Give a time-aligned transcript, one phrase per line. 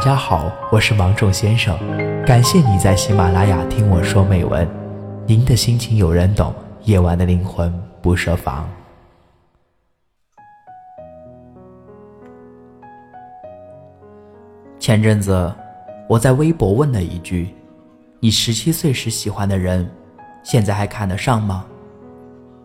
[0.00, 1.78] 大家好，我是芒种先生，
[2.24, 4.66] 感谢你在喜马拉雅听我说美文。
[5.26, 7.70] 您的心情有人懂，夜晚的灵魂
[8.00, 8.66] 不设防。
[14.78, 15.54] 前阵子
[16.08, 17.54] 我在微博问了一句
[18.20, 19.86] ：“你十七岁时喜欢的人，
[20.42, 21.66] 现在还看得上吗？”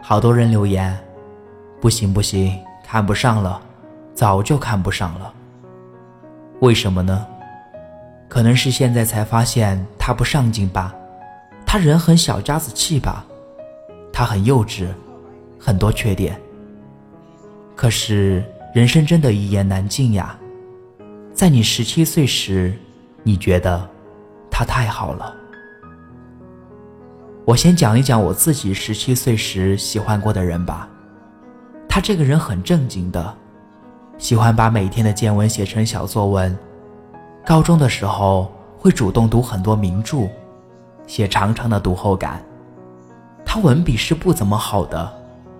[0.00, 0.96] 好多人留言
[1.82, 2.56] ：“不行不行，
[2.86, 3.60] 看不上了，
[4.14, 5.34] 早就看不上了。”
[6.60, 7.26] 为什么呢？
[8.28, 10.94] 可能是现在才发现他不上进吧，
[11.66, 13.24] 他人很小家子气吧，
[14.12, 14.88] 他很幼稚，
[15.58, 16.40] 很多缺点。
[17.76, 18.42] 可是
[18.74, 20.36] 人生真的一言难尽呀，
[21.32, 22.72] 在你十七岁时，
[23.22, 23.88] 你觉得
[24.50, 25.34] 他太好了。
[27.44, 30.88] 我先讲一讲我自己十七岁时喜欢过的人吧，
[31.88, 33.36] 他这个人很正经的。
[34.16, 36.56] 喜欢把每天的见闻写成小作文，
[37.44, 40.28] 高中的时候会主动读很多名著，
[41.06, 42.42] 写长长的读后感。
[43.44, 45.12] 他文笔是不怎么好的，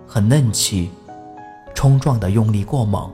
[0.06, 0.90] 很嫩气，
[1.74, 3.10] 冲撞的用力过猛。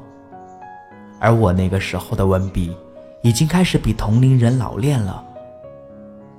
[1.19, 2.77] 而我那个时候的文笔
[3.22, 5.25] 已经开始比同龄人老练了。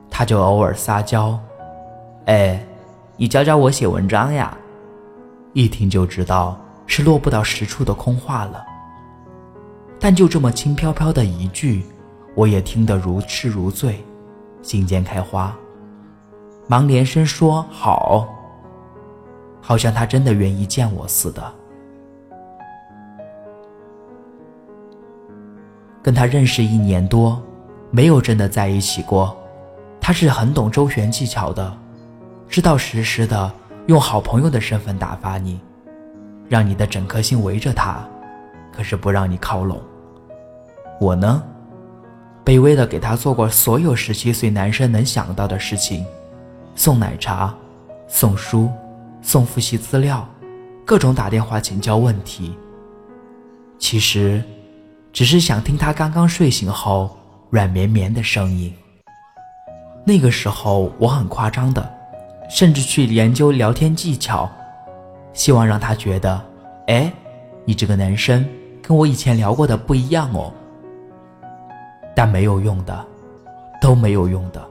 [0.09, 1.37] 他就偶尔撒娇
[2.25, 2.63] ：“哎，
[3.17, 4.55] 你教教我写文章呀。”
[5.53, 8.65] 一听就知道是落不到实处的空话了。
[10.03, 11.83] 但就这么轻飘飘的一句，
[12.33, 14.03] 我也听得如痴如醉，
[14.63, 15.55] 心间开花，
[16.67, 18.27] 忙连声说好，
[19.61, 21.53] 好像他真的愿意见我似的。
[26.01, 27.39] 跟他认识一年多，
[27.91, 29.37] 没有真的在一起过，
[30.01, 31.71] 他是很懂周旋技巧的，
[32.49, 33.53] 知道时时的
[33.85, 35.61] 用好朋友的身份打发你，
[36.49, 38.03] 让你的整颗心围着他，
[38.75, 39.79] 可是不让你靠拢。
[41.01, 41.41] 我呢，
[42.45, 46.05] 卑微的给他做过所有十七岁男生能想到的事情，
[46.75, 47.51] 送奶茶，
[48.07, 48.69] 送书，
[49.19, 50.23] 送复习资料，
[50.85, 52.55] 各种打电话请教问题。
[53.79, 54.43] 其实，
[55.11, 57.17] 只是想听他刚刚睡醒后
[57.49, 58.71] 软绵绵的声音。
[60.05, 61.91] 那个时候我很夸张的，
[62.47, 64.47] 甚至去研究聊天技巧，
[65.33, 66.39] 希望让他觉得，
[66.85, 67.11] 哎，
[67.65, 68.47] 你这个男生
[68.83, 70.53] 跟我以前聊过的不一样哦。
[72.15, 73.05] 但没有用的，
[73.81, 74.61] 都没有用的。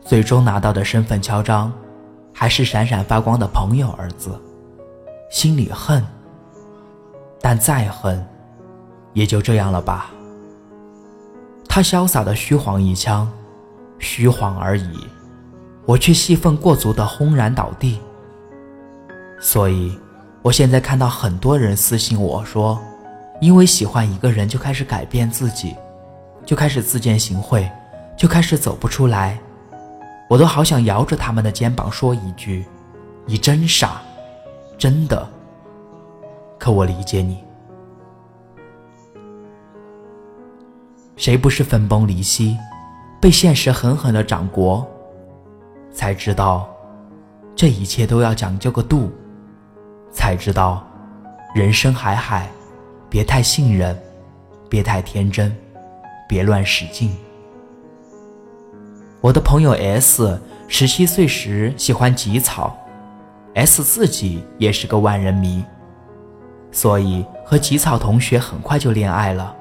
[0.00, 1.72] 最终拿到的身份敲章，
[2.32, 4.30] 还是闪闪发光的朋友儿子。
[5.30, 6.04] 心里恨，
[7.40, 8.22] 但再恨，
[9.12, 10.10] 也就这样了吧。
[11.68, 13.30] 他潇洒的虚晃一枪，
[13.98, 15.06] 虚晃而已，
[15.86, 17.98] 我却戏份过足的轰然倒地。
[19.40, 19.98] 所以，
[20.42, 22.78] 我现在看到很多人私信我说，
[23.40, 25.74] 因为喜欢一个人就开始改变自己。
[26.44, 27.70] 就开始自荐行贿，
[28.16, 29.38] 就开始走不出来，
[30.28, 32.64] 我都好想摇着他们的肩膀说一句
[33.24, 34.02] ：“你真傻，
[34.76, 35.28] 真的。”
[36.58, 37.42] 可我理解你，
[41.16, 42.56] 谁不是分崩离析，
[43.20, 44.84] 被现实狠狠的掌掴，
[45.92, 46.68] 才知道
[47.54, 49.10] 这一切都要讲究个度，
[50.12, 50.86] 才知道
[51.54, 52.48] 人生海海，
[53.08, 53.96] 别太信任，
[54.68, 55.54] 别太天真。
[56.32, 57.14] 别乱使劲。
[59.20, 62.74] 我的朋友 S 十七岁时喜欢吉草
[63.52, 65.62] ，S 自己也是个万人迷，
[66.70, 69.54] 所以和吉草同学很快就恋爱了，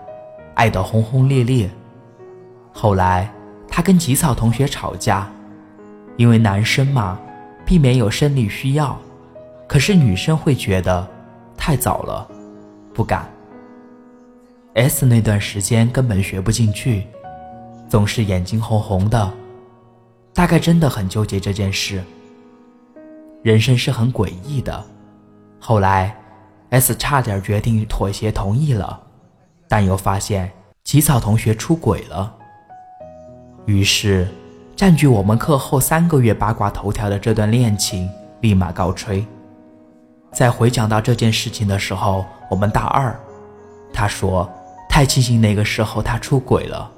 [0.53, 1.69] 爱得轰轰烈烈。
[2.71, 3.29] 后来
[3.67, 5.29] 他跟吉草同学吵架，
[6.15, 7.19] 因为男生嘛，
[7.65, 8.97] 避免有生理需要，
[9.67, 11.05] 可是女生会觉得
[11.57, 12.25] 太早了，
[12.93, 13.29] 不敢。
[14.73, 17.05] S 那段时间根本学不进去，
[17.89, 19.29] 总是眼睛红红的，
[20.33, 22.01] 大概真的很纠结这件事。
[23.43, 24.81] 人生是很诡异的。
[25.59, 26.15] 后来
[26.69, 28.97] ，S 差点决定妥协同意了，
[29.67, 30.49] 但又发现
[30.85, 32.33] 吉草同学出轨了。
[33.65, 34.25] 于是，
[34.73, 38.09] 占据我们课后三个月八卦头条的这段恋情
[38.39, 39.25] 立马告吹。
[40.31, 43.19] 在回讲到这件事情的时候，我们大二，
[43.91, 44.49] 他说。
[44.91, 46.91] 太庆幸那个时候他出轨了，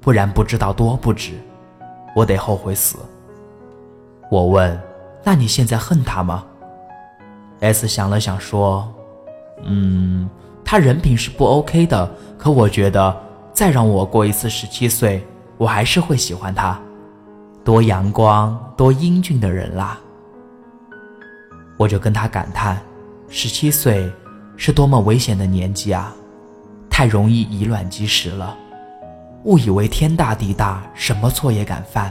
[0.00, 1.30] 不然不知道多不值，
[2.16, 2.98] 我得后悔死。
[4.32, 4.78] 我问
[5.22, 6.44] ：“那你现在恨他吗
[7.60, 8.92] ？”S 想了想说
[9.62, 10.28] ：“嗯，
[10.64, 13.16] 他人品是不 OK 的，可我觉得
[13.52, 15.24] 再让我过一次十七岁，
[15.56, 16.76] 我还是会喜欢他，
[17.62, 19.96] 多阳光、多英俊的人啦。”
[21.78, 22.82] 我就跟他感叹
[23.30, 24.12] ：“十七岁
[24.56, 26.12] 是多么危险的年纪啊！”
[26.96, 28.56] 太容易以卵击石了。
[29.44, 32.10] 误以为天大地大，什么错也敢犯。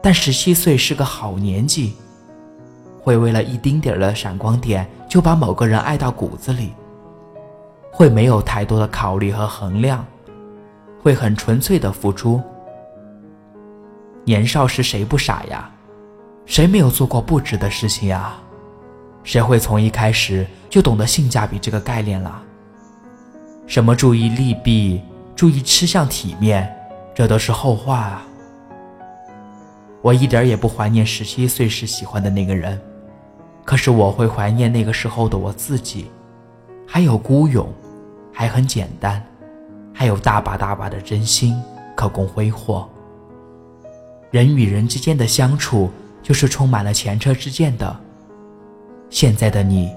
[0.00, 1.96] 但十七岁是个好年纪，
[3.00, 6.72] 会为了一丁点儿的闪光点就把某个人爱到骨子里，
[7.90, 10.06] 会没有太多的考虑和衡量，
[11.02, 12.40] 会很纯粹的付出。
[14.22, 15.68] 年少时谁不傻呀？
[16.46, 18.32] 谁没有做过不值的事情呀？
[19.24, 22.40] 谁会从一开始就懂得性价比这个概念了？
[23.66, 25.00] 什么注意利弊，
[25.34, 26.70] 注意吃相体面，
[27.14, 28.26] 这都是后话啊！
[30.02, 32.78] 我一点也不怀念十七岁时喜欢的那个人，
[33.64, 36.10] 可是我会怀念那个时候的我自己，
[36.86, 37.66] 还有孤勇，
[38.32, 39.24] 还很简单，
[39.94, 41.54] 还有大把大把的真心
[41.96, 42.86] 可供挥霍。
[44.30, 45.90] 人与人之间的相处，
[46.22, 47.96] 就是充满了前车之鉴的。
[49.08, 49.90] 现在的你，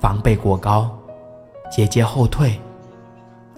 [0.00, 0.90] 防备过高，
[1.70, 2.58] 节节后退，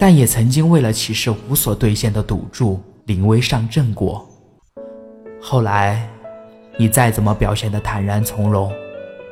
[0.07, 4.23] 但也曾经为了骑士无所兑现的赌注临危上阵过。
[5.41, 6.07] 后来，
[6.77, 8.71] 你再怎么表现的坦然从容，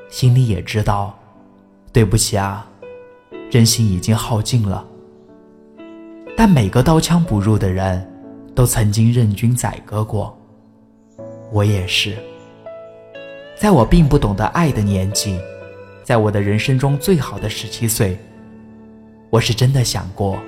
[0.10, 1.16] 心里也知道，
[1.92, 2.68] 对不起啊，
[3.52, 4.84] 真心已经耗尽了。
[6.36, 8.04] 但每个刀枪不入的人，
[8.56, 10.36] 都曾经任君宰割过。
[11.52, 12.18] 我也是，
[13.56, 15.40] 在我并不懂得爱的年纪，
[16.04, 18.18] 在我的人生中最好的十七岁，
[19.30, 20.40] 我是真的想过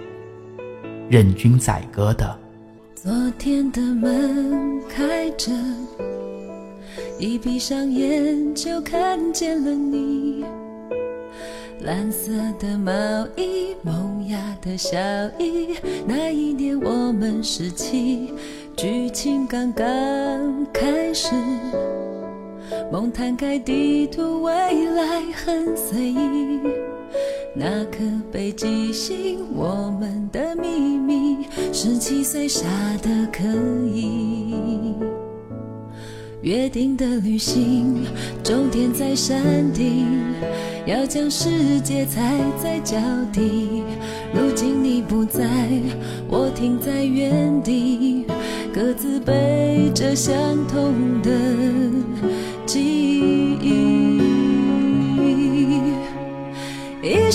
[1.10, 2.38] 任君宰割的。
[2.96, 5.52] 昨天的门开着，
[7.20, 10.44] 一闭上眼就看见了你。
[11.82, 12.92] 蓝色的毛
[13.36, 14.98] 衣，萌芽的小
[15.38, 15.76] 衣，
[16.08, 18.34] 那一年我们十七。
[18.76, 19.88] 剧情刚刚
[20.74, 21.34] 开始，
[22.92, 24.52] 梦摊开地图，未
[24.90, 26.60] 来很随意。
[27.58, 28.00] 那颗
[28.34, 31.38] 北极星，我们的秘密，
[31.72, 32.68] 十七岁傻
[33.02, 33.44] 的可
[33.88, 34.54] 以。
[36.42, 38.04] 约定的旅行，
[38.44, 39.42] 终点在山
[39.74, 40.06] 顶，
[40.86, 42.98] 要将世界踩在脚
[43.32, 43.84] 底。
[44.34, 45.48] 如今你不在，
[46.28, 48.26] 我停在原地。
[48.74, 50.36] 各自背着相
[50.68, 51.32] 同的
[52.66, 53.45] 记忆，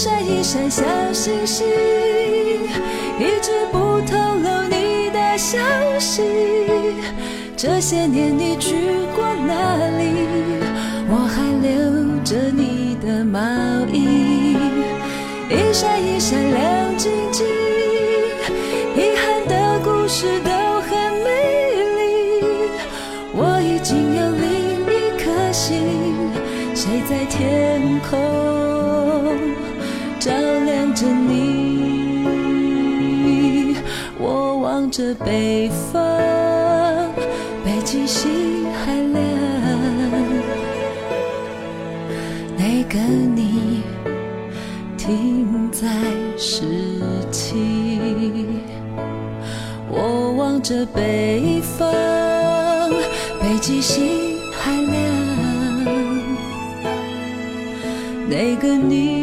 [0.02, 0.82] 闪一闪小
[1.12, 1.68] 星星，
[3.18, 5.58] 一直不透露你的消
[5.98, 6.22] 息。
[7.54, 8.76] 这些年你去
[9.14, 10.24] 过哪里？
[11.06, 11.68] 我还留
[12.24, 13.38] 着你的毛
[13.92, 14.56] 衣，
[15.50, 17.46] 一闪一闪亮晶晶，
[18.96, 20.50] 遗憾的故事都
[20.80, 21.28] 很美
[21.98, 22.08] 丽。
[23.34, 25.76] 我已经有另一颗心。
[26.74, 28.18] 谁在天空
[30.20, 30.30] 照
[30.66, 31.40] 亮着你？
[34.18, 36.04] 我望着北方，
[37.64, 39.24] 北极星还亮。
[42.54, 42.98] 那个
[43.34, 43.82] 你
[44.98, 45.88] 停在
[46.36, 46.66] 十
[47.30, 47.56] 七，
[49.88, 51.90] 我望着北方，
[53.40, 55.00] 北极星还亮。
[58.28, 59.19] 那个你